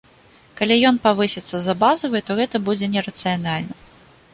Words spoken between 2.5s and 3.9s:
будзе не рацыянальна.